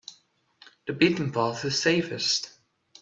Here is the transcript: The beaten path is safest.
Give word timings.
The 0.87 0.93
beaten 0.93 1.31
path 1.31 1.63
is 1.63 1.79
safest. 1.79 2.49